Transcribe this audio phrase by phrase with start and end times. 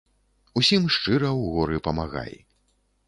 [0.61, 2.33] Усім шчыра ў горы памагай.